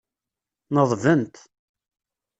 [0.73, 1.35] Neḍbent.